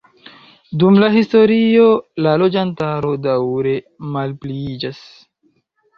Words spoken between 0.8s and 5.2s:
Dum la historio la loĝantaro daŭre malpliiĝas.